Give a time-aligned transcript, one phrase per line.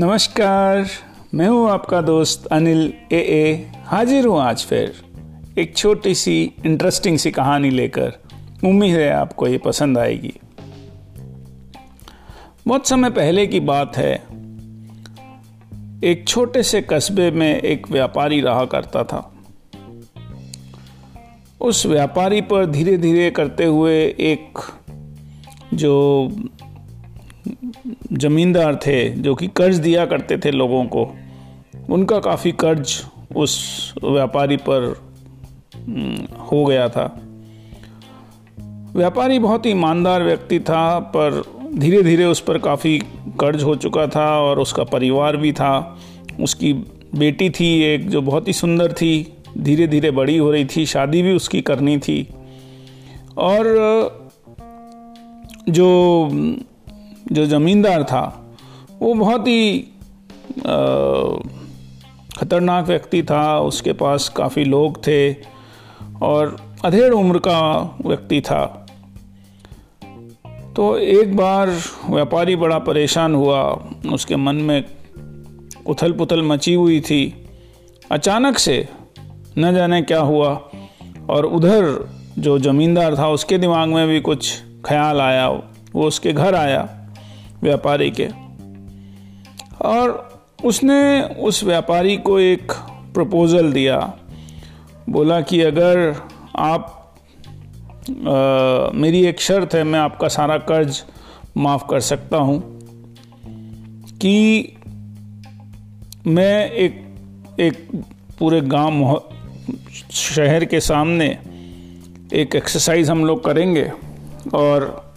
[0.00, 0.86] नमस्कार,
[1.34, 4.92] मैं हूँ आपका दोस्त अनिल ए ए। हाजिर हूँ आज फिर।
[5.58, 8.12] एक छोटी सी इंटरेस्टिंग सी कहानी लेकर।
[8.64, 10.32] उम्मीद है आपको ये पसंद आएगी।
[12.66, 14.14] बहुत समय पहले की बात है।
[16.04, 19.32] एक छोटे से कस्बे में एक व्यापारी रहा करता था।
[21.60, 24.58] उस व्यापारी पर धीरे धीरे करते हुए एक
[25.74, 26.28] जो
[28.12, 31.04] जमींदार थे जो कि कर्ज दिया करते थे लोगों को
[31.90, 33.02] उनका काफ़ी कर्ज
[33.36, 35.00] उस व्यापारी पर
[35.76, 37.04] हम्म, हो गया था।
[38.94, 41.42] व्यापारी बहुत ही ईमानदार व्यक्ति था पर
[41.74, 42.98] धीरे धीरे उस पर काफ़ी
[43.40, 45.98] कर्ज हो चुका था और उसका परिवार भी था।
[46.40, 46.72] उसकी
[47.14, 51.22] बेटी थी एक जो बहुत ही सुंदर थी धीरे धीरे बड़ी हो रही थी शादी
[51.22, 52.28] भी उसकी करनी थी।
[53.36, 53.64] और
[55.68, 55.88] जो
[57.32, 58.54] जो ज़मींदार था,
[59.00, 59.78] वो बहुत ही
[62.38, 65.32] ख़तरनाक व्यक्ति था। उसके पास काफ़ी लोग थे
[66.22, 68.84] और अधेड़ उम्र का व्यक्ति था।
[70.76, 71.70] तो एक बार
[72.10, 73.62] व्यापारी बड़ा परेशान हुआ।
[74.12, 74.84] उसके मन में
[75.86, 77.46] उथल पुथल मची हुई थी।
[78.10, 78.88] अचानक से
[79.58, 80.70] न जाने क्या हुआ
[81.30, 86.54] और उधर जो ज़मींदार था, उसके दिमाग में भी कुछ ख्याल आया। वो उसके घर
[86.54, 86.97] आया।
[87.62, 88.28] व्यापारी के।
[89.82, 90.28] और
[90.64, 92.72] उसने उस व्यापारी को एक
[93.14, 94.18] प्रपोज़ल दिया।
[95.08, 96.14] बोला कि अगर
[96.56, 96.94] आप
[98.08, 101.04] आ, मेरी एक शर्त है मैं आपका सारा कर्ज
[101.56, 102.78] माफ़ कर सकता हूँ
[104.18, 104.76] कि
[106.26, 107.04] मैं एक
[107.60, 108.02] एक
[108.38, 109.22] पूरे गाँव
[110.10, 111.38] शहर के सामने
[112.32, 113.92] एक एक्सरसाइज हम लोग करेंगे
[114.54, 115.07] और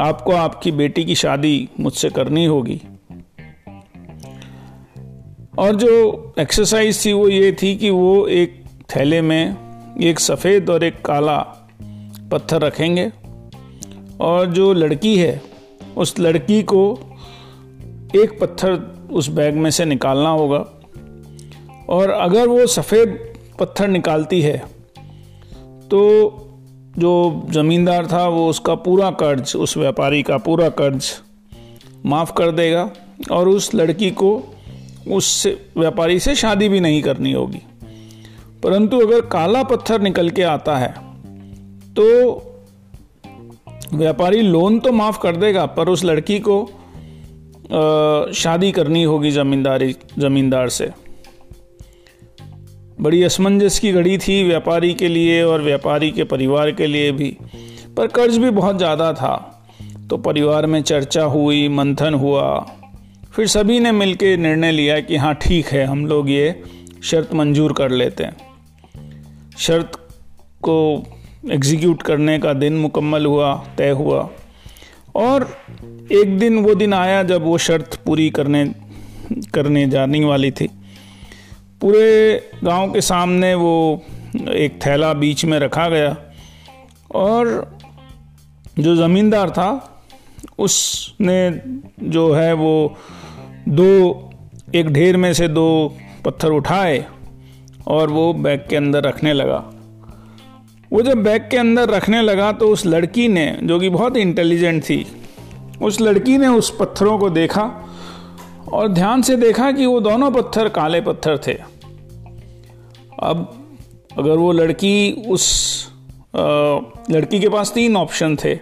[0.00, 2.82] आपको आपकी बेटी की शादी मुझसे करनी होगी।
[5.58, 8.64] और जो एक्सरसाइज थी वो ये थी कि वो एक
[8.96, 9.56] थैले में
[10.02, 11.38] एक सफ़ेद और एक काला
[12.32, 13.12] पत्थर रखेंगे।
[14.20, 15.42] और जो लड़की है,
[15.96, 16.98] उस लड़की को
[18.16, 20.66] एक पत्थर उस बैग में से निकालना होगा।
[21.88, 24.64] और अगर वो सफ़ेद पत्थर निकालती है
[25.90, 26.30] तो
[26.98, 31.10] जो ज़मींदार था, वो उसका पूरा कर्ज, उस व्यापारी का पूरा कर्ज
[32.06, 32.90] माफ़ कर देगा
[33.32, 34.30] और उस लड़की को
[35.12, 35.46] उस
[35.76, 37.62] व्यापारी से शादी भी नहीं करनी होगी।
[38.62, 40.94] परंतु अगर काला पत्थर निकल के आता है
[41.96, 42.04] तो
[43.94, 46.64] व्यापारी लोन तो माफ़ कर देगा, पर उस लड़की को
[48.34, 50.90] शादी करनी होगी ज़मींदारी, ज़मींदार से।
[52.98, 57.36] बड़ी असमंजस की घड़ी थी व्यापारी के लिए और व्यापारी के परिवार के लिए भी।
[57.96, 59.34] पर कर्ज भी बहुत ज़्यादा था।
[60.10, 62.44] तो परिवार में चर्चा हुई, मंथन हुआ।
[63.32, 66.62] फिर सभी ने मिलकर निर्णय लिया कि हाँ ठीक है, हम लोग ये
[67.04, 68.36] शर्त मंजूर कर लेते हैं।
[69.58, 69.98] शर्त
[70.62, 71.04] को
[71.52, 74.28] एग्जीक्यूट करने का दिन मुकम्मल हुआ, तय हुआ।
[75.16, 75.48] और
[76.12, 78.64] एक दिन, वो दिन आया जब वो शर्त पूरी करने
[79.54, 80.68] करने जाने वाली थी।
[81.80, 84.02] पूरे गाँव के सामने वो
[84.36, 86.16] एक थैला बीच में रखा गया
[87.14, 87.76] और
[88.78, 90.00] जो ज़मींदार था,
[90.58, 91.60] उसने
[92.02, 92.96] जो है वो
[93.68, 94.30] दो,
[94.74, 97.04] एक ढेर में से दो पत्थर उठाए
[97.86, 99.64] और वो बैग के अंदर रखने लगा।
[100.92, 104.82] वो जब बैग के अंदर रखने लगा तो उस लड़की ने, जो कि बहुत इंटेलिजेंट
[104.82, 105.06] थी,
[105.82, 107.85] उस लड़की ने उस पत्थरों को देखा
[108.72, 111.52] और ध्यान से देखा कि वो दोनों पत्थर काले पत्थर थे।
[113.22, 113.52] अब
[114.18, 115.44] अगर वो लड़की उस
[116.36, 116.38] आ,
[117.10, 118.54] लड़की के पास तीन ऑप्शन थे।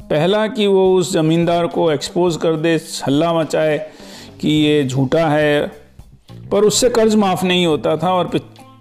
[0.00, 2.74] पहला कि वो उस ज़मींदार को एक्सपोज कर दे
[3.06, 3.78] हल्ला मचाए
[4.40, 5.66] कि ये झूठा है
[6.52, 8.30] पर उससे कर्ज माफ़ नहीं होता था और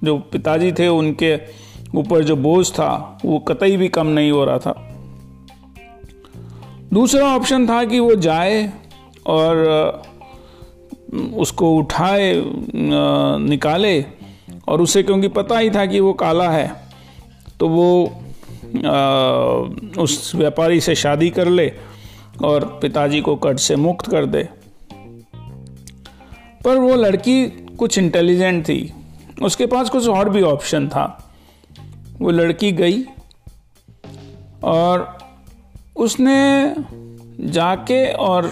[0.03, 1.35] जो पिताजी थे उनके
[1.95, 4.73] ऊपर जो बोझ था वो कतई भी कम नहीं हो रहा था।
[6.93, 8.71] दूसरा ऑप्शन था कि वो जाए
[9.27, 10.01] और
[11.13, 12.33] उसको उठाए
[13.39, 14.01] निकाले,
[14.67, 16.71] और उसे क्योंकि पता ही था कि वो काला है
[17.59, 18.03] तो वो
[19.97, 21.71] उस व्यापारी से शादी कर ले
[22.43, 24.43] और पिताजी को कर्ज से मुक्त कर दे।
[26.63, 27.45] पर वो लड़की
[27.79, 28.93] कुछ इंटेलिजेंट थी।
[29.41, 31.05] उसके पास कुछ और भी ऑप्शन था।
[32.19, 33.03] वो लड़की गई
[34.63, 35.17] और
[35.95, 36.75] उसने
[37.49, 38.51] जाके और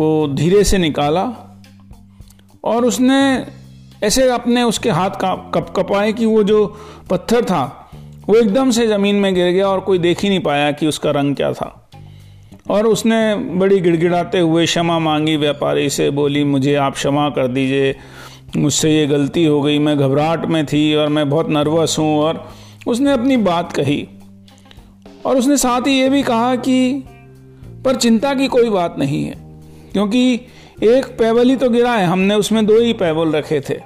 [0.00, 1.56] वो धीरे से निकाला
[2.64, 3.46] और उसने
[4.02, 6.76] ऐसे अपने उसके हाथ का कप कपाए कि वो जो
[7.10, 7.90] पत्थर था,
[8.28, 11.10] वो एकदम से ज़मीन में गिर गया और कोई देख ही नहीं पाया कि उसका
[11.10, 11.90] रंग क्या था।
[12.70, 17.96] और उसने बड़ी गिड़गिड़ाते हुए क्षमा मांगी व्यापारी से, बोली, मुझे आप क्षमा कर दीजिए,
[18.56, 22.52] मुझसे ये गलती हो गई, मैं घबराहट में थी और मैं बहुत नर्वस हूँ। और
[22.86, 24.08] उसने अपनी बात कही।
[25.26, 27.04] और उसने साथ ही ये भी कहा कि,
[27.84, 29.49] पर चिंता की कोई बात नहीं है।
[29.92, 30.34] क्योंकि
[30.82, 33.80] एक पैबल ही तो गिरा है, हमने उसमें दो ही पैबल रखे थे।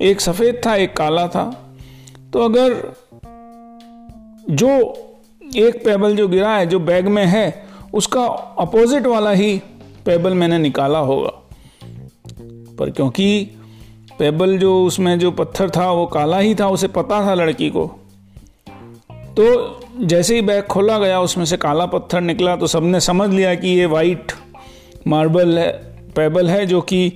[0.00, 1.76] एक सफ़ेद था, एक काला था।
[2.32, 2.92] तो अगर
[4.50, 4.68] जो
[5.56, 7.64] एक पैबल जो गिरा है, जो बैग में है,
[7.94, 8.24] उसका
[8.58, 9.62] अपोजिट वाला ही
[10.06, 11.32] पैबल मैंने निकाला होगा।
[12.78, 13.50] पर क्योंकि
[14.18, 17.86] पेबल जो उसमें जो पत्थर था, वो काला ही था, उसे पता था लड़की को।
[19.12, 23.54] तो जैसे ही बैग खोला गया, उसमें से काला पत्थर निकला तो सबने समझ लिया
[23.54, 24.32] कि ये वाइट
[25.06, 25.72] मार्बल है,
[26.16, 27.12] पेबल है जो कि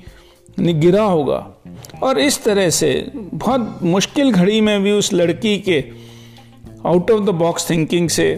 [0.60, 1.62] गिरा होगा।
[2.02, 5.84] और इस तरह से बहुत मुश्किल घड़ी में भी उस लड़की के
[6.86, 8.28] out of the box thinking से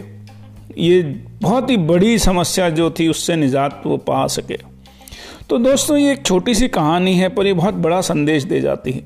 [0.77, 1.01] ये
[1.41, 4.57] बहुत ही बड़ी समस्या जो थी उससे निजात वो पा सके।
[5.49, 8.91] तो दोस्तों, ये एक छोटी सी कहानी है, पर ये बहुत बड़ा संदेश दे जाती
[8.91, 9.03] है।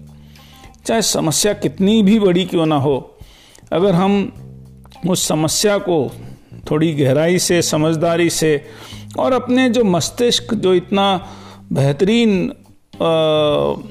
[0.85, 3.17] चाहे समस्या कितनी भी बड़ी क्यों ना हो,
[3.71, 4.33] अगर हम
[5.09, 6.11] उस समस्या को
[6.72, 8.66] थोड़ी गहराई से, समझदारी से
[9.19, 11.28] और अपने जो मस्तिष्क, जो इतना
[11.74, 12.52] बेहतरीन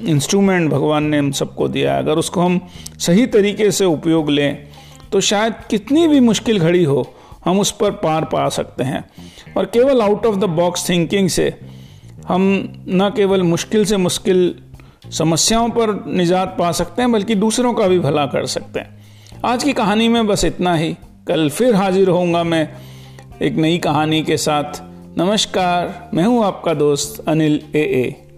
[0.09, 2.59] इंस्ट्रूमेंट भगवान ने हम सबको दिया अगर उसको हम
[2.99, 4.67] सही तरीके से उपयोग लें
[5.11, 7.13] तो शायद कितनी भी मुश्किल घड़ी हो,
[7.45, 9.03] हम उस पर पार पा सकते हैं।
[9.57, 11.53] और केवल out of the box thinking से
[12.27, 12.41] हम
[12.87, 14.53] न केवल मुश्किल से मुश्किल
[15.11, 18.99] समस्याओं पर निजात पा सकते हैं, बल्कि दूसरों का भी भला कर सकते हैं।
[19.45, 20.95] आज की कहानी में बस इतना ही।
[21.27, 22.69] कल फिर हाजिर होऊँगा मैं
[23.41, 24.81] एक नई कहानी के साथ।
[25.17, 28.30] नमस्कार, मैं हूँ आपका दोस्त अनिल ए ए।